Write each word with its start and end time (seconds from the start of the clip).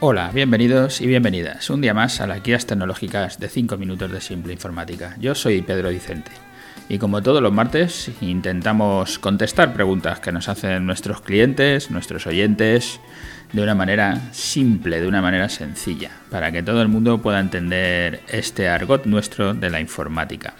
Hola, 0.00 0.30
bienvenidos 0.32 1.00
y 1.00 1.08
bienvenidas 1.08 1.70
un 1.70 1.80
día 1.80 1.92
más 1.92 2.20
a 2.20 2.28
las 2.28 2.40
guías 2.40 2.66
tecnológicas 2.66 3.40
de 3.40 3.48
5 3.48 3.76
minutos 3.78 4.12
de 4.12 4.20
simple 4.20 4.52
informática. 4.52 5.16
Yo 5.18 5.34
soy 5.34 5.60
Pedro 5.60 5.88
Vicente 5.88 6.30
y 6.88 6.98
como 6.98 7.20
todos 7.20 7.42
los 7.42 7.52
martes 7.52 8.08
intentamos 8.20 9.18
contestar 9.18 9.72
preguntas 9.72 10.20
que 10.20 10.30
nos 10.30 10.48
hacen 10.48 10.86
nuestros 10.86 11.20
clientes, 11.20 11.90
nuestros 11.90 12.28
oyentes, 12.28 13.00
de 13.52 13.60
una 13.60 13.74
manera 13.74 14.20
simple, 14.30 15.00
de 15.00 15.08
una 15.08 15.20
manera 15.20 15.48
sencilla, 15.48 16.12
para 16.30 16.52
que 16.52 16.62
todo 16.62 16.80
el 16.80 16.86
mundo 16.86 17.18
pueda 17.18 17.40
entender 17.40 18.20
este 18.28 18.68
argot 18.68 19.04
nuestro 19.04 19.52
de 19.52 19.68
la 19.68 19.80
informática. 19.80 20.54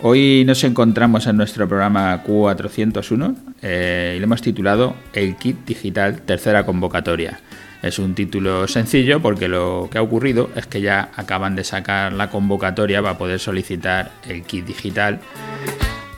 Hoy 0.00 0.42
nos 0.44 0.64
encontramos 0.64 1.28
en 1.28 1.36
nuestro 1.36 1.68
programa 1.68 2.24
Q401 2.24 3.36
eh, 3.62 4.14
y 4.16 4.18
le 4.18 4.24
hemos 4.24 4.42
titulado 4.42 4.96
El 5.12 5.36
Kit 5.36 5.64
Digital 5.64 6.22
Tercera 6.22 6.66
Convocatoria. 6.66 7.38
Es 7.82 7.98
un 7.98 8.14
título 8.14 8.66
sencillo 8.66 9.20
porque 9.20 9.48
lo 9.48 9.88
que 9.90 9.98
ha 9.98 10.02
ocurrido 10.02 10.50
es 10.56 10.66
que 10.66 10.80
ya 10.80 11.10
acaban 11.16 11.54
de 11.54 11.64
sacar 11.64 12.12
la 12.12 12.30
convocatoria 12.30 13.00
para 13.02 13.18
poder 13.18 13.38
solicitar 13.38 14.10
el 14.28 14.42
kit 14.42 14.66
digital 14.66 15.20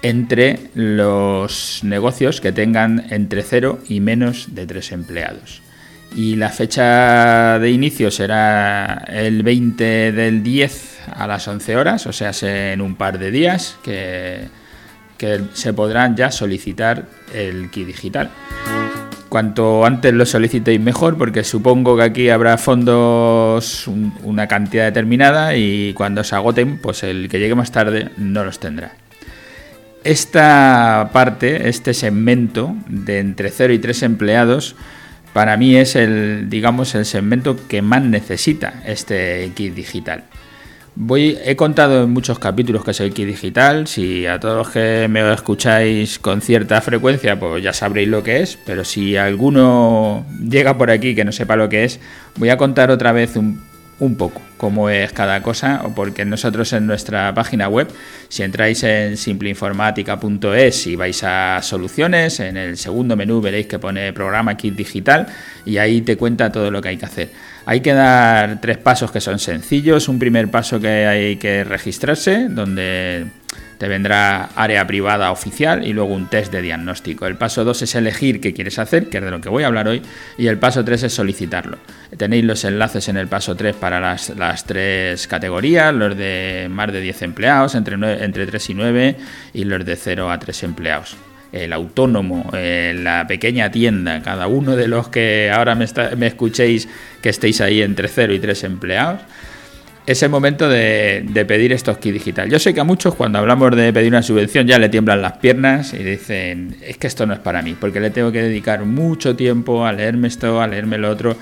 entre 0.03 0.71
los 0.75 1.81
negocios 1.83 2.41
que 2.41 2.53
tengan 2.53 3.07
entre 3.11 3.43
0 3.43 3.81
y 3.89 4.01
menos 4.01 4.55
de 4.55 4.67
3 4.67 4.93
empleados 4.93 5.63
y 6.15 6.37
la 6.37 6.49
fecha 6.49 7.59
de 7.59 7.71
inicio 7.71 8.11
será 8.11 9.05
el 9.07 9.43
20 9.43 10.13
del 10.13 10.43
10 10.43 11.01
a 11.15 11.27
las 11.27 11.47
11 11.47 11.77
horas, 11.77 12.07
o 12.07 12.13
sea, 12.13 12.33
en 12.43 12.81
un 12.81 12.97
par 12.97 13.19
de 13.19 13.31
días 13.31 13.77
que, 13.83 14.49
que 15.17 15.41
se 15.53 15.73
podrán 15.73 16.17
ya 16.17 16.31
solicitar 16.31 17.07
el 17.33 17.71
kit 17.71 17.87
digital. 17.87 18.31
Cuanto 19.31 19.87
antes 19.87 20.13
lo 20.13 20.27
solicitéis 20.27 20.81
mejor, 20.81 21.17
porque 21.17 21.45
supongo 21.45 21.97
que 21.97 22.03
aquí 22.03 22.29
habrá 22.31 22.59
fondos 22.59 23.87
una 24.25 24.49
cantidad 24.49 24.87
determinada 24.87 25.55
y 25.55 25.95
cuando 25.95 26.25
se 26.25 26.35
agoten, 26.35 26.79
pues 26.79 27.05
el 27.05 27.29
que 27.29 27.39
llegue 27.39 27.55
más 27.55 27.71
tarde 27.71 28.11
no 28.17 28.45
los 28.45 28.59
tendrá. 28.59 28.93
Esta 30.03 31.11
parte, 31.13 31.69
este 31.69 31.95
segmento 31.95 32.75
de 32.89 33.21
entre 33.21 33.51
0 33.51 33.73
y 33.73 33.79
3 33.79 34.03
empleados, 34.03 34.75
para 35.33 35.57
mí 35.57 35.77
es 35.77 35.95
el, 35.95 36.51
digamos, 36.51 36.97
el 36.97 37.05
segmento 37.05 37.57
que 37.69 37.83
más 37.83 38.03
necesita 38.03 38.83
este 38.85 39.53
kit 39.55 39.75
digital. 39.75 40.25
He 40.97 41.57
contado 41.57 42.05
en 42.05 42.11
muchos 42.11 42.39
capítulos 42.39 42.85
que 42.85 42.91
es 42.91 43.01
el 43.01 43.13
kit 43.13 43.27
digital. 43.27 43.87
Si 43.87 44.27
a 44.27 44.41
todos 44.41 44.57
los 44.57 44.71
que 44.71 45.07
me 45.09 45.33
escucháis 45.33 46.19
con 46.19 46.41
cierta 46.41 46.81
frecuencia, 46.81 47.39
pues 47.39 47.63
ya 47.63 47.73
sabréis 47.73 48.09
lo 48.09 48.23
que 48.23 48.41
es. 48.41 48.59
Pero 48.67 48.85
si 48.85 49.17
alguno 49.17 50.27
llega 50.41 50.77
por 50.77 50.91
aquí 50.91 51.15
que 51.15 51.25
no 51.25 51.33
sepa 51.33 51.57
lo 51.57 51.69
que 51.69 51.85
es, 51.85 52.01
voy 52.37 52.51
a 52.51 52.57
contar 52.57 52.91
otra 52.91 53.13
vez 53.13 53.37
un 53.37 53.70
un 54.01 54.17
poco 54.17 54.43
cómo 54.57 54.91
es 54.91 55.13
cada 55.13 55.43
cosa, 55.43 55.83
porque 55.95 56.25
nosotros 56.25 56.73
en 56.73 56.87
nuestra 56.87 57.33
página 57.33 57.69
web, 57.69 57.89
si 58.29 58.43
entráis 58.43 58.83
en 58.83 59.17
simpleinformática.es 59.17 60.87
y 60.87 60.97
vais 60.97 61.25
a 61.25 61.61
soluciones, 61.63 62.41
en 62.41 62.57
el 62.57 62.77
segundo 62.77 63.17
menú 63.17 63.41
veréis 63.41 63.67
que 63.67 63.79
pone 63.79 64.13
programa 64.13 64.57
kit 64.57 64.75
digital 64.75 65.27
y 65.65 65.79
ahí 65.79 66.03
te 66.03 66.17
cuenta 66.17 66.53
todo 66.53 66.71
lo 66.71 66.83
que 66.83 66.91
hay 66.91 66.97
que 66.97 67.07
hacer. 67.07 67.31
Hay 67.67 67.81
que 67.81 67.93
dar 67.93 68.61
tres 68.61 68.79
pasos 68.79 69.11
que 69.13 69.21
son 69.21 69.39
sencillos. 69.39 70.09
Un 70.09 70.19
primer 70.19 70.51
paso 70.51 70.81
que 70.81 71.07
hay 71.07 71.37
que 71.37 71.63
registrarse, 71.63 72.49
donde 72.49 73.27
te 73.81 73.89
vendrá 73.89 74.51
área 74.57 74.87
privada 74.87 75.33
oficial 75.33 75.87
y 75.87 75.95
luego 75.95 76.13
un 76.13 76.27
test 76.27 76.53
de 76.53 76.61
diagnóstico. 76.61 77.27
El 77.27 77.37
paso 77.37 77.65
2 77.65 77.81
es 77.81 77.95
elegir 77.95 78.39
qué 78.39 78.53
quieres 78.53 78.79
hacer, 78.79 79.09
que 79.09 79.17
es 79.17 79.25
de 79.25 79.31
lo 79.31 79.41
que 79.41 79.49
voy 79.49 79.63
a 79.63 79.69
hablar 79.69 79.89
hoy, 79.89 80.03
y 80.37 80.49
el 80.49 80.59
paso 80.59 80.85
3 80.85 81.05
es 81.05 81.15
solicitarlo. 81.15 81.79
Tenéis 82.15 82.45
los 82.45 82.63
enlaces 82.67 83.09
en 83.09 83.17
el 83.17 83.27
paso 83.27 83.57
3 83.57 83.75
para 83.77 83.99
las, 83.99 84.65
tres 84.67 85.27
categorías, 85.27 85.95
los 85.95 86.15
de 86.15 86.69
más 86.71 86.93
de 86.93 87.01
10 87.01 87.23
empleados, 87.23 87.75
entre, 87.75 87.95
entre 88.23 88.47
3 88.47 88.69
y 88.69 88.75
9, 88.75 89.17
y 89.55 89.65
los 89.65 89.83
de 89.83 89.97
0 89.97 90.31
a 90.31 90.39
3 90.39 90.63
empleados 90.65 91.17
el 91.53 91.73
autónomo, 91.73 92.49
eh, 92.53 92.95
la 92.97 93.27
pequeña 93.27 93.73
tienda, 93.73 94.23
cada 94.23 94.47
uno 94.47 94.77
de 94.77 94.87
los 94.87 95.09
que 95.09 95.51
ahora 95.53 95.75
me, 95.75 95.85
me, 96.17 96.29
escuchéis 96.29 96.89
que 97.21 97.31
estéis 97.31 97.61
ahí 97.61 97.83
entre 97.83 98.07
0 98.07 98.35
y 98.35 98.39
3 98.39 98.63
empleados, 98.63 99.23
es 100.07 100.23
el 100.23 100.31
momento 100.31 100.69
de, 100.69 101.45
pedir 101.47 101.73
estos 101.73 101.99
kits 101.99 102.15
digital. 102.15 102.51
Yo 102.51 102.59
sé 102.59 102.75
que 102.75 102.81
a 102.81 102.85
muchos 102.85 103.15
cuando 103.15 103.39
hablamos 103.39 103.75
de 103.77 103.93
pedir 103.93 104.11
una 104.11 104.23
subvención 104.23 104.67
ya 104.67 104.79
le 104.79 104.89
tiemblan 104.89 105.23
las 105.23 105.39
piernas 105.39 105.95
y 105.95 105.99
dicen, 105.99 106.77
es 106.83 106.97
que 106.97 107.07
esto 107.07 107.27
no 107.27 107.35
es 107.35 107.39
para 107.39 107.63
mí, 107.63 107.77
porque 107.79 108.01
le 108.01 108.11
tengo 108.11 108.33
que 108.33 108.43
dedicar 108.43 108.85
mucho 108.85 109.37
tiempo 109.37 109.85
a 109.85 109.93
leerme 109.93 110.29
esto, 110.29 110.61
a 110.61 110.67
leerme 110.67 110.99
lo 110.99 111.11
otro. 111.11 111.37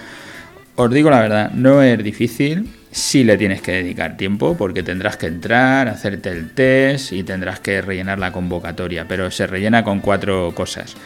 Os 0.77 0.91
digo 0.91 1.11
la 1.11 1.21
verdad, 1.21 1.51
no 1.53 1.83
es 1.83 2.03
difícil, 2.03 2.69
sí 2.91 3.25
le 3.25 3.37
tienes 3.37 3.63
que 3.63 3.73
dedicar 3.73 4.17
tiempo 4.17 4.57
porque 4.57 4.83
tendrás 4.83 5.17
que 5.17 5.27
entrar, 5.27 5.89
hacerte 5.89 6.31
el 6.31 6.53
test 6.53 7.13
y 7.13 7.23
tendrás 7.23 7.61
que 7.61 7.81
rellenar 7.81 8.19
la 8.19 8.33
convocatoria, 8.33 9.07
pero 9.09 9.31
se 9.31 9.47
rellena 9.47 9.83
con 9.83 10.01
cuatro 10.01 10.53
cosas. 10.55 10.97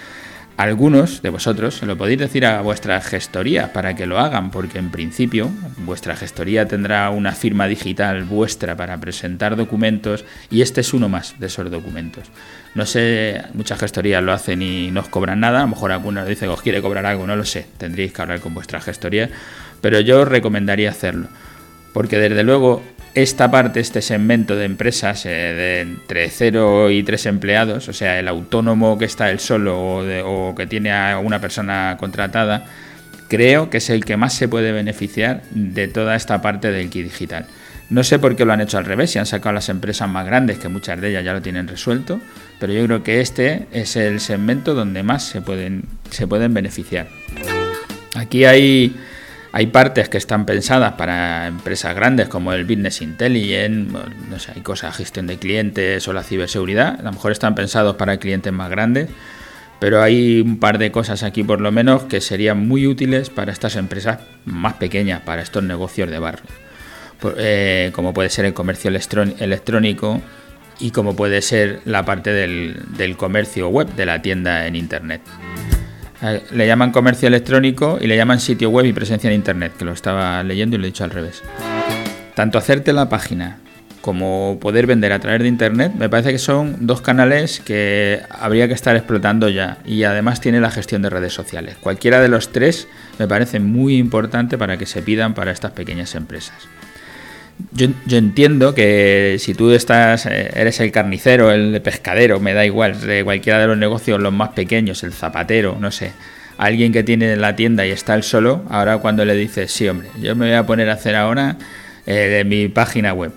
Algunos 0.63 1.23
de 1.23 1.31
vosotros 1.31 1.83
lo 1.83 1.99
podéis 1.99 2.21
decir 2.21 2.47
a 2.47 2.61
vuestra 2.61 3.01
gestoría 3.01 3.73
para 3.73 3.97
que 3.97 4.07
lo 4.07 4.21
hagan, 4.21 4.53
porque 4.53 4.79
en 4.79 4.93
principio 4.93 5.51
vuestra 5.79 6.15
gestoría 6.15 6.69
tendrá 6.69 7.11
una 7.11 7.33
firma 7.33 7.67
digital 7.67 8.23
vuestra 8.23 8.77
para 8.77 8.97
presentar 9.01 9.57
documentos 9.57 10.25
y 10.51 10.63
este 10.63 10.83
es 10.83 10.95
uno 10.95 11.09
más 11.09 11.35
de 11.41 11.49
esos 11.49 11.69
documentos. 11.69 12.31
No 12.77 12.87
sé, 12.87 13.43
muchas 13.55 13.81
gestorías 13.81 14.23
lo 14.23 14.33
hacen 14.33 14.63
y 14.63 14.93
no 14.93 15.01
os 15.01 15.09
cobran 15.09 15.41
nada, 15.41 15.59
a 15.59 15.63
lo 15.63 15.69
mejor 15.71 15.91
alguna 15.91 16.25
dice 16.25 16.47
que 16.47 16.53
os 16.53 16.63
quiere 16.63 16.81
cobrar 16.81 17.07
algo, 17.07 17.27
no 17.27 17.35
lo 17.35 17.45
sé, 17.45 17.67
tendréis 17.77 18.13
que 18.13 18.23
hablar 18.23 18.39
con 18.39 18.55
vuestra 18.55 18.81
gestoría, 18.81 19.31
pero 19.81 19.99
yo 19.99 20.21
os 20.21 20.29
recomendaría 20.29 20.91
hacerlo, 20.91 21.27
porque 21.93 22.19
desde 22.19 22.45
luego 22.45 22.85
esta 23.15 23.51
parte, 23.51 23.81
este 23.81 24.01
segmento 24.01 24.57
de 24.57 24.65
empresas 24.65 25.27
eh, 25.27 25.29
de 25.29 25.81
entre 25.81 26.31
0 26.31 26.91
y 26.91 27.03
3 27.03 27.27
empleados, 27.27 27.89
o 27.89 27.93
sea, 27.93 28.19
el 28.19 28.29
autónomo 28.29 28.99
que 28.99 29.05
está 29.05 29.31
él 29.31 29.39
solo 29.39 29.99
o, 30.25 30.55
que 30.55 30.67
tiene 30.67 30.93
a 30.93 31.19
una 31.19 31.41
persona 31.41 31.97
contratada, 31.99 32.67
creo 33.29 33.69
que 33.69 33.79
es 33.79 33.91
el 33.91 34.05
que 34.05 34.17
más 34.17 34.35
se 34.35 34.49
puede 34.49 34.73
beneficiar 34.73 35.43
de 35.51 35.89
toda 35.89 36.17
esta 36.17 36.41
parte 36.41 36.71
del 36.71 36.89
kit 36.89 37.05
digital. 37.05 37.47
No 37.91 38.03
sé 38.05 38.19
por 38.19 38.35
qué 38.37 38.47
lo 38.47 38.55
han 38.55 38.63
hecho 38.63 38.79
al 38.79 38.87
revés, 38.87 39.15
y 39.15 39.19
han 39.19 39.27
sacado 39.27 39.53
las 39.53 39.69
empresas 39.69 40.09
más 40.09 40.25
grandes, 40.25 40.59
que 40.59 40.69
muchas 40.69 40.99
de 40.99 41.11
ellas 41.11 41.25
ya 41.25 41.35
lo 41.35 41.43
tienen 41.43 41.69
resuelto, 41.69 42.21
pero 42.59 42.73
yo 42.73 42.87
creo 42.87 43.03
que 43.03 43.21
este 43.21 43.67
es 43.73 43.97
el 43.97 44.21
segmento 44.21 44.75
donde 44.75 45.03
más 45.03 45.25
se 45.25 45.43
pueden, 45.43 45.85
se 46.11 46.27
pueden 46.27 46.55
beneficiar. 46.55 47.09
Aquí 48.15 48.47
hay 48.47 48.97
hay 49.53 49.67
partes 49.67 50.09
que 50.09 50.17
están 50.17 50.47
pensadas 50.47 50.95
para 50.95 51.47
empresas 51.47 51.95
grandes 51.95 52.29
como 52.29 52.55
el 52.55 52.65
Business 52.65 53.03
Intelligence, 53.03 53.93
no 54.31 54.39
sé, 54.39 54.53
hay 54.57 54.63
cosas, 54.63 54.97
gestión 54.97 55.27
de 55.27 55.39
clientes 55.39 56.09
o 56.09 56.15
la 56.15 56.23
ciberseguridad. 56.23 56.99
A 56.99 57.03
lo 57.03 57.13
mejor 57.13 57.33
están 57.33 57.55
pensados 57.55 57.97
para 57.97 58.17
clientes 58.17 58.51
más 58.51 58.71
grandes, 58.71 59.11
pero 59.79 60.03
hay 60.03 60.41
un 60.41 60.59
par 60.59 60.79
de 60.79 60.91
cosas 60.91 61.23
aquí 61.23 61.43
por 61.43 61.61
lo 61.61 61.71
menos 61.71 62.05
que 62.05 62.23
serían 62.23 62.67
muy 62.67 62.87
útiles 62.87 63.29
para 63.29 63.53
estas 63.53 63.77
empresas 63.77 64.21
más 64.47 64.75
pequeñas, 64.75 65.21
para 65.21 65.43
estos 65.43 65.63
negocios 65.63 66.11
de 66.11 66.19
barrio. 66.19 66.51
Eh, 67.37 67.91
como 67.95 68.15
puede 68.15 68.31
ser 68.31 68.47
el 68.47 68.55
comercio 68.55 68.91
electrónico 68.91 70.21
y 70.81 70.91
como 70.93 71.15
puede 71.15 71.43
ser 71.43 71.81
la 71.85 72.05
parte 72.07 72.33
del 72.33 73.17
comercio 73.19 73.69
web, 73.69 73.95
de 73.95 74.07
la 74.07 74.23
tienda 74.23 74.67
en 74.67 74.77
Internet. 74.77 75.21
Le 76.53 76.67
llaman 76.67 76.93
comercio 76.93 77.27
electrónico 77.27 77.99
y 78.01 78.07
le 78.07 78.17
llaman 78.17 78.39
sitio 78.39 78.71
web 78.71 78.87
y 78.87 78.93
presencia 78.93 79.29
en 79.29 79.35
Internet, 79.35 79.73
que 79.77 79.85
lo 79.85 79.93
estaba 79.93 80.43
leyendo 80.43 80.77
y 80.77 80.79
lo 80.79 80.85
he 80.85 80.89
dicho 80.89 81.05
al 81.05 81.11
revés. 81.11 81.43
Tanto 82.35 82.59
hacerte 82.59 82.93
la 82.93 83.09
página 83.09 83.59
como 84.03 84.59
poder 84.61 84.87
vender 84.87 85.13
a 85.13 85.21
través 85.21 85.43
de 85.43 85.49
Internet, 85.49 85.93
me 85.97 86.09
parece 86.09 86.33
que 86.33 86.39
son 86.39 86.77
dos 86.87 87.01
canales 87.01 87.61
que 87.61 88.21
habría 88.29 88.69
que 88.69 88.75
estar 88.75 88.95
explotando 88.97 89.49
ya. 89.49 89.79
Y 89.85 90.03
además 90.05 90.41
tiene 90.41 90.61
la 90.61 90.71
gestión 90.71 91.03
de 91.03 91.11
redes 91.11 91.33
sociales. 91.33 91.77
Cualquiera 91.81 92.21
de 92.21 92.29
los 92.29 92.51
tres 92.51 92.89
me 93.19 93.29
parece 93.29 93.61
muy 93.61 93.97
importante 93.97 94.59
para 94.59 94.77
que 94.77 94.87
se 94.87 95.03
pidan 95.03 95.35
para 95.35 95.53
estas 95.53 95.71
pequeñas 95.71 96.15
empresas. 96.15 96.57
Yo, 97.73 97.89
entiendo 98.17 98.75
que 98.75 99.37
si 99.39 99.55
tú 99.55 99.71
estás, 99.73 100.27
eh, 100.27 100.51
eres 100.55 100.81
el 100.81 100.91
carnicero, 100.91 101.51
el 101.51 101.81
pescadero, 101.83 102.41
me 102.41 102.55
da 102.55 102.65
igual, 102.65 103.01
de 103.01 103.25
cualquiera 103.25 103.61
de 103.61 103.67
los 103.67 103.79
negocios, 103.79 104.21
los 104.21 104.33
más 104.33 104.51
pequeños, 104.51 105.03
el 105.05 105.13
zapatero, 105.13 105.77
no 105.79 105.91
sé, 105.91 106.13
alguien 106.59 106.93
que 106.93 107.03
tiene 107.03 107.37
la 107.37 107.55
tienda 107.55 107.87
y 107.87 107.91
está 107.91 108.15
él 108.15 108.23
solo, 108.23 108.63
ahora 108.69 108.99
cuando 108.99 109.25
le 109.25 109.35
dices, 109.35 109.71
sí, 109.71 109.89
hombre, 109.89 110.09
yo 110.21 110.35
me 110.35 110.47
voy 110.47 110.55
a 110.55 110.67
poner 110.67 110.89
a 110.91 110.95
hacer 110.95 111.15
ahora 111.15 111.57
eh, 112.07 112.43
mi 112.47 112.69
página 112.69 113.13
web. 113.13 113.33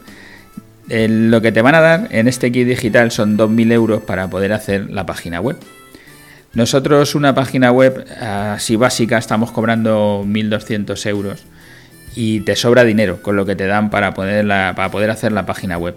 lo 0.87 1.41
que 1.41 1.51
te 1.51 1.61
van 1.61 1.75
a 1.75 1.81
dar 1.81 2.07
en 2.11 2.27
este 2.27 2.51
kit 2.51 2.67
digital 2.67 3.11
son 3.11 3.37
2.000 3.37 3.71
euros 3.73 4.03
para 4.03 4.29
poder 4.29 4.53
hacer 4.53 4.89
la 4.89 5.05
página 5.05 5.41
web. 5.41 5.57
Nosotros 6.53 7.15
una 7.15 7.35
página 7.35 7.71
web 7.71 8.05
así 8.21 8.77
básica 8.77 9.17
estamos 9.17 9.51
cobrando 9.51 10.23
1.200 10.25 11.05
euros 11.09 11.45
y 12.15 12.41
te 12.41 12.55
sobra 12.55 12.83
dinero 12.83 13.21
con 13.21 13.35
lo 13.35 13.45
que 13.45 13.55
te 13.55 13.67
dan 13.67 13.89
para 13.89 14.13
poder, 14.13 14.47
para 14.47 14.89
poder 14.89 15.09
hacer 15.09 15.31
la 15.31 15.45
página 15.45 15.77
web. 15.77 15.95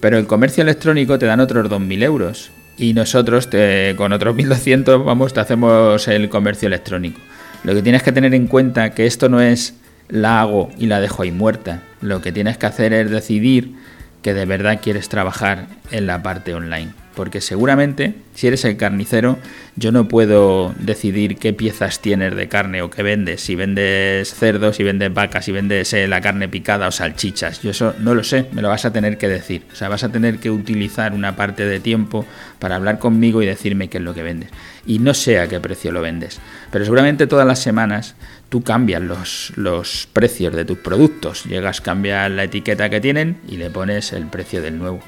Pero 0.00 0.18
el 0.18 0.26
comercio 0.26 0.62
electrónico 0.62 1.18
te 1.18 1.26
dan 1.26 1.40
otros 1.40 1.70
2.000 1.70 2.02
euros 2.02 2.50
y 2.76 2.94
nosotros 2.94 3.48
con 3.96 4.12
otros 4.12 4.36
1.200 4.36 5.04
vamos, 5.04 5.32
te 5.32 5.40
hacemos 5.40 6.08
el 6.08 6.28
comercio 6.28 6.66
electrónico. 6.66 7.20
Lo 7.64 7.74
que 7.74 7.82
tienes 7.82 8.02
que 8.02 8.12
tener 8.12 8.34
en 8.34 8.48
cuenta 8.48 8.90
que 8.90 9.06
esto 9.06 9.28
no 9.28 9.40
es 9.40 9.74
la 10.08 10.40
hago 10.40 10.70
y 10.78 10.86
la 10.86 11.00
dejo 11.00 11.22
ahí 11.22 11.30
muerta. 11.30 11.82
Lo 12.00 12.20
que 12.20 12.32
tienes 12.32 12.58
que 12.58 12.66
hacer 12.66 12.92
es 12.92 13.10
decidir 13.10 13.74
que 14.22 14.34
de 14.34 14.46
verdad 14.46 14.80
quieres 14.82 15.08
trabajar 15.08 15.66
en 15.90 16.06
la 16.06 16.22
parte 16.22 16.54
online 16.54 17.01
porque 17.14 17.40
seguramente 17.40 18.14
si 18.34 18.46
eres 18.46 18.64
el 18.64 18.76
carnicero 18.76 19.38
yo 19.76 19.92
no 19.92 20.08
puedo 20.08 20.74
decidir 20.78 21.36
qué 21.36 21.52
piezas 21.52 22.00
tienes 22.00 22.34
de 22.34 22.48
carne 22.48 22.82
o 22.82 22.90
qué 22.90 23.02
vendes, 23.02 23.40
si 23.40 23.54
vendes 23.54 24.34
cerdos, 24.34 24.76
si 24.76 24.82
vendes 24.82 25.12
vacas, 25.12 25.44
si 25.44 25.52
vendes 25.52 25.92
eh, 25.92 26.06
la 26.08 26.20
carne 26.20 26.48
picada 26.48 26.88
o 26.88 26.90
salchichas, 26.90 27.62
yo 27.62 27.70
eso 27.70 27.94
no 27.98 28.14
lo 28.14 28.24
sé, 28.24 28.46
me 28.52 28.62
lo 28.62 28.68
vas 28.68 28.84
a 28.84 28.92
tener 28.92 29.18
que 29.18 29.28
decir, 29.28 29.62
o 29.72 29.76
sea, 29.76 29.88
vas 29.88 30.04
a 30.04 30.10
tener 30.10 30.38
que 30.38 30.50
utilizar 30.50 31.14
una 31.14 31.36
parte 31.36 31.64
de 31.64 31.80
tiempo 31.80 32.26
para 32.58 32.76
hablar 32.76 32.98
conmigo 32.98 33.42
y 33.42 33.46
decirme 33.46 33.88
qué 33.88 33.98
es 33.98 34.04
lo 34.04 34.14
que 34.14 34.22
vendes. 34.22 34.50
Y 34.84 34.98
no 34.98 35.14
sé 35.14 35.38
a 35.38 35.48
qué 35.48 35.60
precio 35.60 35.92
lo 35.92 36.02
vendes, 36.02 36.40
pero 36.70 36.84
seguramente 36.84 37.26
todas 37.26 37.46
las 37.46 37.60
semanas 37.60 38.14
tú 38.48 38.62
cambias 38.62 39.00
los, 39.00 39.52
los 39.56 40.08
precios 40.12 40.54
de 40.54 40.64
tus 40.64 40.78
productos, 40.78 41.44
llegas, 41.44 41.80
cambiar 41.80 42.30
la 42.32 42.44
etiqueta 42.44 42.90
que 42.90 43.00
tienen 43.00 43.38
y 43.48 43.56
le 43.56 43.70
pones 43.70 44.12
el 44.12 44.26
precio 44.26 44.60
del 44.60 44.78
nuevo. 44.78 45.00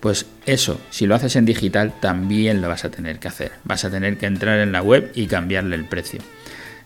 Pues 0.00 0.26
eso, 0.46 0.80
si 0.90 1.06
lo 1.06 1.14
haces 1.14 1.36
en 1.36 1.44
digital, 1.44 1.92
también 2.00 2.60
lo 2.60 2.68
vas 2.68 2.84
a 2.84 2.90
tener 2.90 3.18
que 3.18 3.28
hacer. 3.28 3.52
Vas 3.64 3.84
a 3.84 3.90
tener 3.90 4.16
que 4.16 4.26
entrar 4.26 4.60
en 4.60 4.72
la 4.72 4.82
web 4.82 5.10
y 5.14 5.26
cambiarle 5.26 5.74
el 5.76 5.84
precio. 5.86 6.20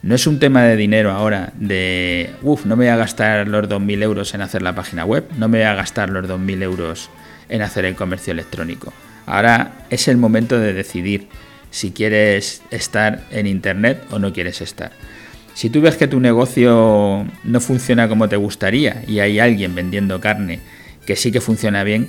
No 0.03 0.15
es 0.15 0.27
un 0.27 0.41
tema 0.41 0.63
de 0.65 0.77
dinero 0.77 1.13
ahora, 1.13 1.53
de, 1.55 2.31
uff, 2.43 2.65
no 2.65 2.75
me 2.75 2.87
voy 2.87 2.93
a 2.93 2.97
gastar 2.97 3.47
los 3.47 3.69
2.000 3.69 4.03
euros 4.03 4.35
en 4.35 4.41
hacer 4.41 4.61
la 4.61 4.75
página 4.75 5.05
web, 5.05 5.25
no 5.39 5.49
me 5.49 5.59
voy 5.59 5.67
a 5.67 5.75
gastar 5.75 6.11
los 6.11 6.27
2.000 6.27 6.63
euros 6.63 7.09
en 7.49 7.63
hacer 7.63 7.85
el 7.85 7.95
comercio 7.95 8.33
electrónico. 8.33 8.93
Ahora 9.27 9.87
es 9.91 10.09
el 10.09 10.17
momento 10.17 10.59
de 10.59 10.73
decidir 10.73 11.29
si 11.71 11.93
quieres 11.93 12.63
estar 12.73 13.23
en 13.31 13.47
Internet 13.47 14.03
o 14.11 14.19
no 14.19 14.33
quieres 14.33 14.61
estar. 14.61 14.91
Si 15.55 15.71
tú 15.71 15.81
ves 15.81 15.97
que 15.97 16.09
tu 16.09 16.19
negocio 16.19 17.25
no 17.45 17.61
funciona 17.61 18.09
como 18.09 18.29
te 18.29 18.37
gustaría 18.37 19.05
y 19.07 19.21
hay 19.21 19.39
alguien 19.39 19.75
vendiendo 19.75 20.21
carne 20.21 20.61
que 21.07 21.15
sí 21.15 21.31
que 21.31 21.41
funciona 21.41 21.85
bien, 21.85 22.09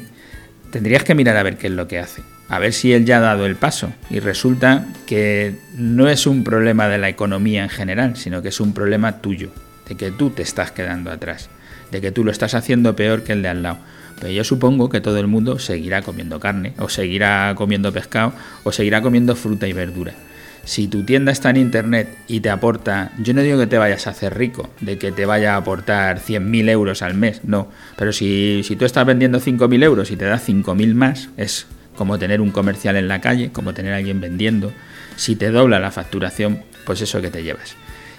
tendrías 0.73 1.03
que 1.03 1.13
mirar 1.13 1.37
a 1.37 1.43
ver 1.43 1.57
qué 1.57 1.67
es 1.67 1.73
lo 1.73 1.87
que 1.87 1.99
hace, 1.99 2.23
a 2.49 2.57
ver 2.57 2.73
si 2.73 2.93
él 2.93 3.05
ya 3.05 3.17
ha 3.17 3.21
dado 3.21 3.45
el 3.45 3.55
paso. 3.55 3.93
Y 4.09 4.19
resulta 4.19 4.87
que 5.05 5.55
no 5.77 6.09
es 6.09 6.25
un 6.25 6.43
problema 6.43 6.87
de 6.87 6.97
la 6.97 7.09
economía 7.09 7.61
en 7.61 7.69
general, 7.69 8.17
sino 8.17 8.41
que 8.41 8.49
es 8.49 8.59
un 8.59 8.73
problema 8.73 9.21
tuyo, 9.21 9.51
de 9.87 9.95
que 9.95 10.09
tú 10.09 10.31
te 10.31 10.41
estás 10.41 10.71
quedando 10.71 11.11
atrás, 11.11 11.51
de 11.91 12.01
que 12.01 12.11
tú 12.11 12.23
lo 12.23 12.31
estás 12.31 12.55
haciendo 12.55 12.95
peor 12.95 13.23
que 13.23 13.33
el 13.33 13.43
de 13.43 13.49
al 13.49 13.61
lado. 13.61 13.77
Pero 14.19 14.31
yo 14.31 14.43
supongo 14.43 14.89
que 14.89 14.99
todo 14.99 15.19
el 15.19 15.27
mundo 15.27 15.59
seguirá 15.59 16.01
comiendo 16.01 16.39
carne, 16.39 16.73
o 16.79 16.89
seguirá 16.89 17.53
comiendo 17.55 17.93
pescado, 17.93 18.33
o 18.63 18.71
seguirá 18.71 19.03
comiendo 19.03 19.35
fruta 19.35 19.67
y 19.67 19.73
verdura 19.73 20.13
si 20.65 20.87
tu 20.87 21.03
tienda 21.03 21.31
está 21.31 21.49
en 21.49 21.57
internet 21.57 22.17
y 22.27 22.39
te 22.39 22.49
aporta, 22.49 23.11
yo 23.19 23.33
no 23.33 23.41
digo 23.41 23.59
que 23.59 23.67
te 23.67 23.77
vayas 23.77 24.07
a 24.07 24.11
hacer 24.11 24.37
rico, 24.37 24.69
de 24.79 24.97
que 24.97 25.11
te 25.11 25.25
vaya 25.25 25.53
a 25.53 25.57
aportar 25.57 26.19
100.000 26.19 26.69
euros 26.69 27.01
al 27.01 27.15
mes, 27.15 27.41
no, 27.43 27.67
pero 27.97 28.13
si, 28.13 28.61
si 28.63 28.75
tú 28.75 28.85
estás 28.85 29.05
vendiendo 29.05 29.39
5.000 29.39 29.83
euros 29.83 30.11
y 30.11 30.15
te 30.15 30.25
da 30.25 30.39
5.000 30.39 30.93
más, 30.93 31.29
es 31.35 31.67
como 31.97 32.17
tener 32.17 32.39
un 32.39 32.51
comercial 32.51 32.95
en 32.95 33.07
la 33.07 33.19
calle, 33.19 33.51
como 33.51 33.73
tener 33.73 33.93
a 33.93 33.97
alguien 33.97 34.21
vendiendo, 34.21 34.71
si 35.17 35.35
te 35.35 35.51
dobla 35.51 35.79
la 35.79 35.91
facturación, 35.91 36.63
pues 36.85 37.01
eso 37.01 37.21
que 37.21 37.29
te 37.29 37.43
llevas. 37.43 37.75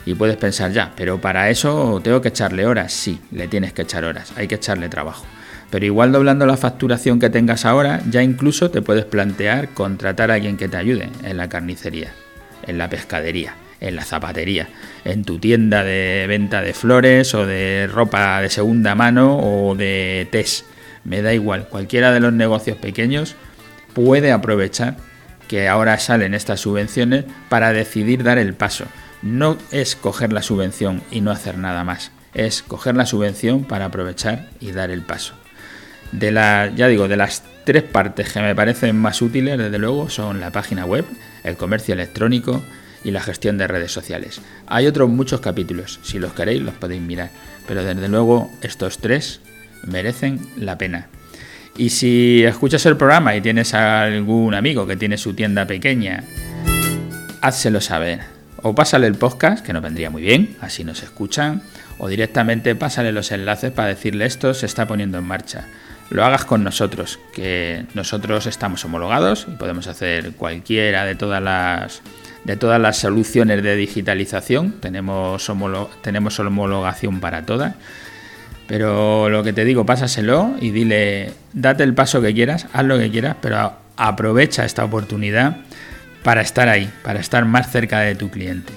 Y 0.07 0.15
puedes 0.15 0.37
pensar 0.37 0.71
ya, 0.71 0.93
pero 0.97 1.21
para 1.21 1.49
eso 1.49 2.01
tengo 2.05 2.21
que 2.21 2.29
echarle 2.29 2.67
horas, 2.67 2.93
sí, 2.93 3.21
le 3.33 3.49
tienes 3.49 3.73
que 3.73 3.83
echar 3.83 4.05
horas, 4.05 4.33
hay 4.37 4.49
que 4.49 4.57
echarle 4.57 4.91
trabajo. 4.91 5.25
Pero 5.71 5.87
igual 5.87 6.13
doblando 6.13 6.45
la 6.45 6.59
facturación 6.59 7.19
que 7.19 7.31
tengas 7.31 7.65
ahora, 7.65 8.03
ya 8.11 8.23
incluso 8.23 8.71
te 8.71 8.83
puedes 8.83 9.07
plantear 9.07 9.71
contratar 9.71 10.31
a 10.31 10.35
alguien 10.35 10.59
que 10.59 10.69
te 10.69 10.77
ayude 10.77 11.09
en 11.25 11.39
la 11.39 11.49
carnicería 11.49 12.13
en 12.67 12.79
la 12.79 12.89
pescadería, 12.89 13.55
en 13.81 13.97
la 13.97 14.05
zapatería, 14.05 14.69
en 15.05 15.25
tu 15.25 15.39
tienda 15.39 15.85
de 15.85 16.27
venta 16.29 16.63
de 16.63 16.75
flores 16.75 17.35
o 17.35 17.47
de 17.47 17.89
ropa 17.93 18.41
de 18.41 18.51
segunda 18.51 18.95
mano 18.95 19.39
o 19.39 19.75
de 19.75 20.29
test. 20.31 20.67
Me 21.05 21.23
da 21.23 21.35
igual, 21.35 21.69
cualquiera 21.69 22.13
de 22.13 22.21
los 22.21 22.33
negocios 22.33 22.79
pequeños 22.79 23.37
puede 23.93 24.33
aprovechar 24.33 24.97
que 25.49 25.69
ahora 25.69 25.99
salen 25.99 26.35
estas 26.35 26.61
subvenciones 26.61 27.25
para 27.49 27.73
decidir 27.73 28.23
dar 28.23 28.39
el 28.39 28.55
paso. 28.55 28.87
No 29.23 29.57
es 29.71 29.97
coger 29.97 30.33
la 30.33 30.43
subvención 30.43 31.03
y 31.11 31.21
no 31.21 31.31
hacer 31.31 31.59
nada 31.59 31.85
más, 31.85 32.11
es 32.35 32.63
coger 32.63 32.97
la 32.97 33.07
subvención 33.07 33.65
para 33.65 33.87
aprovechar 33.87 34.49
y 34.61 34.73
dar 34.73 34.91
el 34.91 35.03
paso. 35.03 35.35
De 36.13 36.31
la, 36.31 36.71
ya 36.75 36.89
digo, 36.89 37.09
de 37.09 37.17
las 37.17 37.43
tres 37.65 37.83
partes 37.83 38.33
que 38.33 38.41
me 38.41 38.55
parecen 38.55 38.97
más 38.97 39.23
útiles, 39.23 39.59
desde 39.59 39.79
luego, 39.79 40.09
son 40.11 40.41
la 40.41 40.51
página 40.51 40.85
web, 40.85 41.05
el 41.45 41.57
comercio 41.57 41.95
electrónico 41.95 42.63
y 43.05 43.11
la 43.11 43.21
gestión 43.21 43.59
de 43.59 43.69
redes 43.69 43.93
sociales. 43.93 44.41
Hay 44.67 44.87
otros 44.87 45.09
muchos 45.09 45.41
capítulos, 45.41 46.01
si 46.03 46.19
los 46.19 46.33
queréis 46.33 46.63
los 46.63 46.75
podéis 46.75 47.03
mirar, 47.03 47.31
pero 47.69 47.85
desde 47.85 48.09
luego 48.09 48.51
estos 48.63 48.99
tres 48.99 49.41
merecen 49.87 50.41
la 50.57 50.79
pena. 50.79 51.09
Y 51.77 51.91
si 51.91 52.45
escuchas 52.45 52.87
el 52.87 52.97
programa 52.97 53.37
y 53.37 53.41
tienes 53.41 53.75
algún 53.75 54.55
amigo 54.55 54.87
que 54.87 54.97
tiene 54.97 55.19
su 55.19 55.35
tienda 55.35 55.67
pequeña, 55.67 56.25
házselo 57.41 57.81
saber. 57.81 58.21
O 58.63 58.75
pásale 58.75 59.07
el 59.07 59.17
podcast, 59.17 59.65
que 59.65 59.75
nos 59.75 59.83
vendría 59.83 60.09
muy 60.09 60.23
bien, 60.23 60.57
así 60.61 60.85
nos 60.85 61.03
escuchan, 61.03 61.63
o 61.99 62.09
directamente 62.09 62.75
pásale 62.75 63.13
los 63.13 63.31
enlaces 63.31 63.71
para 63.73 63.89
decirle 63.89 64.25
esto 64.25 64.55
se 64.55 64.65
está 64.65 64.87
poniendo 64.87 65.19
en 65.19 65.25
marcha 65.25 65.67
lo 66.11 66.25
hagas 66.25 66.45
con 66.45 66.63
nosotros, 66.65 67.19
que 67.33 67.87
nosotros 67.95 68.47
estamos 68.47 68.85
homologados 68.85 69.47
y 69.49 69.57
podemos 69.57 69.87
hacer 69.87 70.33
cualquiera 70.33 71.05
de 71.05 71.15
todas 71.15 71.43
las 71.43 72.03
de 72.45 72.57
todas 72.57 72.81
las 72.81 72.99
soluciones 72.99 73.63
de 73.63 73.75
digitalización, 73.75 74.73
tenemos, 74.81 75.51
tenemos 76.03 76.39
homologación 76.39 77.21
para 77.21 77.47
todas. 77.47 77.75
Pero 78.67 79.29
lo 79.29 79.43
que 79.43 79.53
te 79.53 79.65
digo, 79.65 79.85
pásaselo 79.85 80.55
y 80.61 80.71
dile, 80.71 81.33
date 81.53 81.83
el 81.83 81.95
paso 81.95 82.21
que 82.21 82.33
quieras, 82.33 82.67
haz 82.73 82.85
lo 82.85 82.99
que 82.99 83.11
quieras, 83.11 83.37
pero 83.41 83.73
aprovecha 83.97 84.65
esta 84.65 84.85
oportunidad 84.85 85.57
para 86.23 86.41
estar 86.41 86.69
ahí, 86.69 86.91
para 87.03 87.21
estar 87.21 87.45
más 87.45 87.71
cerca 87.71 88.01
de 88.01 88.15
tu 88.15 88.31
cliente. 88.31 88.73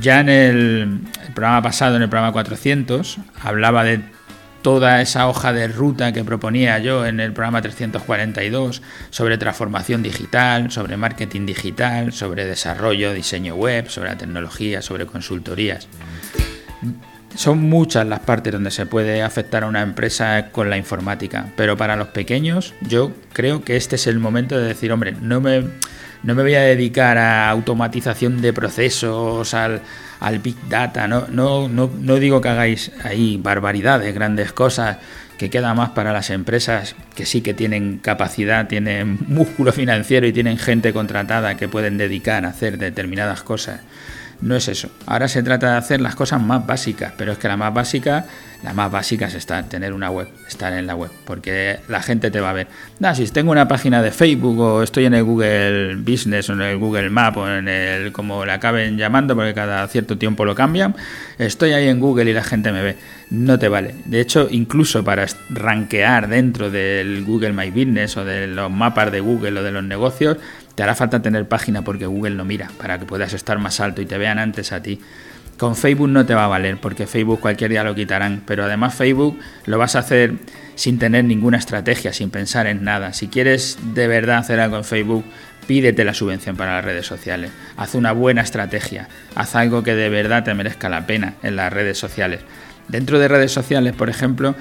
Ya 0.00 0.20
en 0.20 0.28
el, 0.28 1.00
el 1.26 1.32
programa 1.34 1.62
pasado, 1.62 1.96
en 1.96 2.02
el 2.02 2.08
programa 2.08 2.32
400, 2.32 3.18
hablaba 3.42 3.84
de 3.84 4.00
toda 4.62 5.00
esa 5.02 5.28
hoja 5.28 5.52
de 5.52 5.68
ruta 5.68 6.12
que 6.12 6.24
proponía 6.24 6.78
yo 6.78 7.04
en 7.04 7.20
el 7.20 7.32
programa 7.32 7.60
342 7.60 8.82
sobre 9.10 9.38
transformación 9.38 10.02
digital, 10.02 10.70
sobre 10.70 10.96
marketing 10.96 11.46
digital, 11.46 12.12
sobre 12.12 12.46
desarrollo, 12.46 13.12
diseño 13.12 13.54
web, 13.56 13.88
sobre 13.88 14.10
la 14.10 14.16
tecnología, 14.16 14.80
sobre 14.82 15.06
consultorías. 15.06 15.88
Son 17.34 17.58
muchas 17.58 18.06
las 18.06 18.20
partes 18.20 18.52
donde 18.52 18.70
se 18.70 18.86
puede 18.86 19.22
afectar 19.22 19.64
a 19.64 19.66
una 19.66 19.82
empresa 19.82 20.50
con 20.52 20.68
la 20.68 20.76
informática, 20.76 21.46
pero 21.56 21.76
para 21.76 21.96
los 21.96 22.08
pequeños 22.08 22.74
yo 22.82 23.12
creo 23.32 23.64
que 23.64 23.76
este 23.76 23.96
es 23.96 24.06
el 24.06 24.18
momento 24.18 24.58
de 24.58 24.66
decir, 24.66 24.92
hombre, 24.92 25.16
no 25.20 25.40
me, 25.40 25.64
no 26.22 26.34
me 26.34 26.42
voy 26.42 26.54
a 26.54 26.62
dedicar 26.62 27.18
a 27.18 27.50
automatización 27.50 28.40
de 28.40 28.52
procesos, 28.52 29.54
al, 29.54 29.82
al 30.20 30.38
Big 30.38 30.56
Data. 30.68 31.08
No, 31.08 31.26
no, 31.28 31.68
no, 31.68 31.90
no 32.00 32.16
digo 32.16 32.40
que 32.40 32.48
hagáis 32.48 32.92
ahí 33.02 33.38
barbaridades, 33.42 34.14
grandes 34.14 34.52
cosas, 34.52 34.98
que 35.36 35.50
queda 35.50 35.74
más 35.74 35.90
para 35.90 36.12
las 36.12 36.30
empresas 36.30 36.94
que 37.16 37.26
sí 37.26 37.40
que 37.40 37.54
tienen 37.54 37.98
capacidad, 37.98 38.68
tienen 38.68 39.18
músculo 39.26 39.72
financiero 39.72 40.26
y 40.26 40.32
tienen 40.32 40.58
gente 40.58 40.92
contratada 40.92 41.56
que 41.56 41.68
pueden 41.68 41.98
dedicar 41.98 42.44
a 42.44 42.50
hacer 42.50 42.78
determinadas 42.78 43.42
cosas. 43.42 43.80
No 44.42 44.56
es 44.56 44.68
eso. 44.68 44.90
Ahora 45.06 45.28
se 45.28 45.42
trata 45.42 45.72
de 45.72 45.76
hacer 45.78 46.00
las 46.00 46.14
cosas 46.14 46.42
más 46.42 46.66
básicas, 46.66 47.12
pero 47.16 47.32
es 47.32 47.38
que 47.38 47.48
la 47.48 47.56
más 47.56 47.72
básica 47.72 48.26
la 48.62 48.72
más 48.72 48.92
básica 48.92 49.26
es 49.26 49.34
estar, 49.34 49.68
tener 49.68 49.92
una 49.92 50.10
web, 50.10 50.28
estar 50.46 50.72
en 50.72 50.86
la 50.86 50.94
web, 50.94 51.10
porque 51.24 51.80
la 51.88 52.00
gente 52.00 52.30
te 52.30 52.40
va 52.40 52.50
a 52.50 52.52
ver. 52.52 52.68
Nah, 53.00 53.12
si 53.12 53.26
tengo 53.26 53.50
una 53.50 53.66
página 53.66 54.00
de 54.02 54.12
Facebook 54.12 54.58
o 54.60 54.82
estoy 54.82 55.06
en 55.06 55.14
el 55.14 55.24
Google 55.24 55.96
Business 55.96 56.48
o 56.48 56.52
en 56.52 56.62
el 56.62 56.78
Google 56.78 57.10
Map 57.10 57.36
o 57.38 57.48
en 57.50 57.66
el, 57.66 58.12
como 58.12 58.44
le 58.44 58.52
acaben 58.52 58.96
llamando, 58.96 59.34
porque 59.34 59.52
cada 59.52 59.86
cierto 59.88 60.16
tiempo 60.16 60.44
lo 60.44 60.54
cambian, 60.54 60.94
estoy 61.38 61.72
ahí 61.72 61.88
en 61.88 61.98
Google 61.98 62.30
y 62.30 62.34
la 62.34 62.44
gente 62.44 62.70
me 62.70 62.82
ve. 62.82 62.96
No 63.30 63.58
te 63.58 63.66
vale. 63.68 63.94
De 64.04 64.20
hecho, 64.20 64.46
incluso 64.50 65.02
para 65.02 65.26
rankear 65.50 66.28
dentro 66.28 66.70
del 66.70 67.24
Google 67.24 67.54
My 67.54 67.70
Business 67.70 68.16
o 68.16 68.24
de 68.24 68.46
los 68.46 68.70
mapas 68.70 69.10
de 69.10 69.20
Google 69.20 69.58
o 69.58 69.62
de 69.62 69.72
los 69.72 69.82
negocios, 69.82 70.36
te 70.74 70.82
hará 70.82 70.94
falta 70.94 71.22
tener 71.22 71.46
página 71.48 71.82
porque 71.82 72.06
Google 72.06 72.34
lo 72.36 72.44
mira, 72.44 72.70
para 72.78 72.98
que 72.98 73.06
puedas 73.06 73.32
estar 73.32 73.58
más 73.58 73.80
alto 73.80 74.02
y 74.02 74.06
te 74.06 74.18
vean 74.18 74.38
antes 74.38 74.72
a 74.72 74.82
ti. 74.82 75.00
Con 75.58 75.76
Facebook 75.76 76.08
no 76.08 76.26
te 76.26 76.34
va 76.34 76.44
a 76.44 76.48
valer 76.48 76.78
porque 76.78 77.06
Facebook 77.06 77.40
cualquier 77.40 77.70
día 77.70 77.84
lo 77.84 77.94
quitarán, 77.94 78.42
pero 78.46 78.64
además 78.64 78.94
Facebook 78.94 79.38
lo 79.66 79.78
vas 79.78 79.94
a 79.96 80.00
hacer 80.00 80.34
sin 80.74 80.98
tener 80.98 81.24
ninguna 81.24 81.58
estrategia, 81.58 82.12
sin 82.12 82.30
pensar 82.30 82.66
en 82.66 82.82
nada. 82.82 83.12
Si 83.12 83.28
quieres 83.28 83.78
de 83.94 84.08
verdad 84.08 84.38
hacer 84.38 84.58
algo 84.60 84.78
en 84.78 84.84
Facebook, 84.84 85.24
pídete 85.66 86.04
la 86.04 86.14
subvención 86.14 86.56
para 86.56 86.76
las 86.76 86.84
redes 86.84 87.06
sociales. 87.06 87.52
Haz 87.76 87.94
una 87.94 88.12
buena 88.12 88.42
estrategia, 88.42 89.08
haz 89.34 89.54
algo 89.54 89.82
que 89.82 89.94
de 89.94 90.08
verdad 90.08 90.42
te 90.42 90.54
merezca 90.54 90.88
la 90.88 91.06
pena 91.06 91.34
en 91.42 91.56
las 91.56 91.72
redes 91.72 91.98
sociales. 91.98 92.40
Dentro 92.88 93.18
de 93.18 93.28
redes 93.28 93.52
sociales, 93.52 93.94
por 93.94 94.10
ejemplo, 94.10 94.56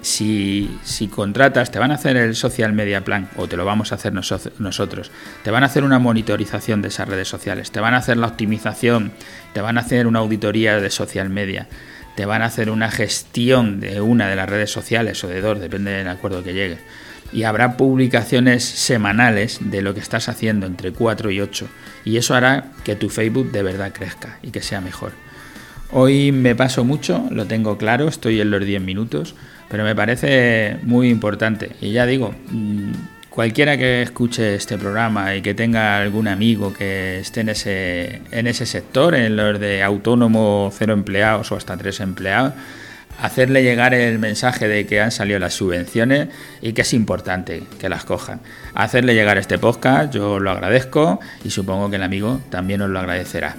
si, 0.00 0.68
contratas, 1.14 1.70
te 1.70 1.78
van 1.78 1.90
a 1.90 1.94
hacer 1.94 2.16
el 2.16 2.34
social 2.34 2.72
media 2.72 3.04
plan 3.04 3.28
o 3.36 3.48
te 3.48 3.56
lo 3.56 3.64
vamos 3.64 3.92
a 3.92 3.96
hacer 3.96 4.12
nosotros, 4.12 5.10
te 5.42 5.50
van 5.50 5.62
a 5.62 5.66
hacer 5.66 5.84
una 5.84 5.98
monitorización 5.98 6.82
de 6.82 6.88
esas 6.88 7.08
redes 7.08 7.28
sociales, 7.28 7.70
te 7.70 7.80
van 7.80 7.94
a 7.94 7.98
hacer 7.98 8.16
la 8.16 8.28
optimización, 8.28 9.12
te 9.52 9.60
van 9.60 9.78
a 9.78 9.80
hacer 9.80 10.06
una 10.06 10.20
auditoría 10.20 10.80
de 10.80 10.90
social 10.90 11.30
media. 11.30 11.68
te 12.16 12.26
van 12.26 12.42
a 12.42 12.46
hacer 12.46 12.68
una 12.68 12.90
gestión 12.90 13.78
de 13.78 14.00
una 14.00 14.28
de 14.28 14.34
las 14.34 14.48
redes 14.48 14.72
sociales 14.72 15.22
o 15.22 15.28
de 15.28 15.40
dos, 15.40 15.60
depende 15.60 15.92
del 15.92 16.08
acuerdo 16.08 16.42
que 16.42 16.52
llegue. 16.52 16.78
Y 17.32 17.44
habrá 17.44 17.76
publicaciones 17.76 18.64
semanales 18.64 19.58
de 19.60 19.82
lo 19.82 19.94
que 19.94 20.00
estás 20.00 20.28
haciendo 20.28 20.66
entre 20.66 20.92
4 20.92 21.30
y 21.30 21.40
8. 21.40 21.68
Y 22.04 22.16
eso 22.16 22.34
hará 22.34 22.72
que 22.82 22.96
tu 22.96 23.08
Facebook 23.08 23.52
de 23.52 23.62
verdad 23.62 23.92
crezca 23.92 24.40
y 24.42 24.50
que 24.50 24.62
sea 24.62 24.80
mejor. 24.80 25.12
Hoy 25.90 26.32
me 26.32 26.54
paso 26.54 26.84
mucho, 26.84 27.26
lo 27.30 27.46
tengo 27.46 27.78
claro, 27.78 28.08
estoy 28.08 28.40
en 28.42 28.50
los 28.50 28.64
10 28.64 28.82
minutos, 28.82 29.34
pero 29.68 29.84
me 29.84 29.94
parece 29.94 30.76
muy 30.82 31.08
importante. 31.10 31.70
Y 31.80 31.92
ya 31.92 32.06
digo, 32.06 32.34
mm, 32.50 32.92
cualquiera 33.30 33.76
que 33.76 34.02
escuche 34.02 34.54
este 34.54 34.78
programa 34.78 35.34
y 35.36 35.42
que 35.42 35.54
tenga 35.54 35.98
algún 35.98 36.28
amigo 36.28 36.72
que 36.72 37.20
esté 37.20 37.42
en 37.42 37.50
ese, 37.50 38.22
en 38.30 38.46
ese 38.46 38.66
sector, 38.66 39.14
en 39.14 39.36
los 39.36 39.60
de 39.60 39.82
autónomo, 39.82 40.70
cero 40.76 40.92
empleados 40.92 41.52
o 41.52 41.56
hasta 41.56 41.76
tres 41.76 42.00
empleados, 42.00 42.54
hacerle 43.20 43.62
llegar 43.62 43.94
el 43.94 44.18
mensaje 44.18 44.68
de 44.68 44.86
que 44.86 45.00
han 45.00 45.10
salido 45.10 45.38
las 45.38 45.54
subvenciones 45.54 46.28
y 46.62 46.72
que 46.72 46.82
es 46.82 46.94
importante 46.94 47.62
que 47.78 47.88
las 47.88 48.04
cojan. 48.04 48.40
Hacerle 48.74 49.14
llegar 49.14 49.38
este 49.38 49.58
podcast, 49.58 50.12
yo 50.12 50.38
lo 50.40 50.50
agradezco 50.50 51.20
y 51.44 51.50
supongo 51.50 51.90
que 51.90 51.96
el 51.96 52.02
amigo 52.02 52.40
también 52.50 52.80
os 52.82 52.90
lo 52.90 52.98
agradecerá. 52.98 53.56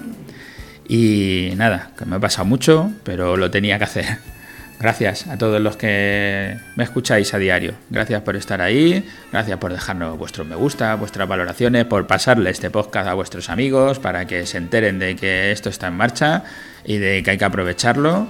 Y 0.88 1.54
nada, 1.56 1.92
que 1.98 2.06
me 2.06 2.16
ha 2.16 2.20
pasado 2.20 2.46
mucho, 2.46 2.92
pero 3.04 3.38
lo 3.38 3.52
tenía 3.52 3.78
que 3.78 3.84
hacer. 3.84 4.39
Gracias 4.80 5.28
a 5.28 5.38
todos 5.38 5.60
los 5.60 5.76
que 5.76 6.58
me 6.78 6.86
escucháis 6.86 7.34
a 7.34 7.38
diario. 7.38 7.74
Gracias 7.90 8.22
por 8.22 8.38
estar 8.38 8.62
ahí, 8.62 9.06
gracias 9.30 9.58
por 9.58 9.74
dejarnos 9.74 10.18
vuestros 10.18 10.48
me 10.48 10.56
gusta, 10.56 10.96
vuestras 10.96 11.28
valoraciones, 11.28 11.84
por 11.84 12.08
pasarle 12.08 12.50
este 12.50 12.70
podcast 12.70 13.10
a 13.10 13.14
vuestros 13.14 13.50
amigos 13.50 14.00
para 14.00 14.26
que 14.26 14.46
se 14.46 14.58
enteren 14.58 14.98
de 14.98 15.18
que 15.18 15.52
esto 15.52 15.68
está 15.68 15.88
en 15.88 15.96
marcha 15.96 16.46
y 16.86 16.98
de 16.98 17.22
que 17.24 17.32
hay 17.32 17.38
que 17.38 17.46
aprovecharlo. 17.46 18.28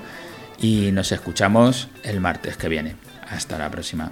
Y 0.60 0.92
nos 0.92 1.12
escuchamos 1.12 1.88
el 2.04 2.20
martes 2.20 2.58
que 2.58 2.68
viene. 2.68 2.96
Hasta 3.30 3.60
la 3.60 3.70
próxima. 3.70 4.12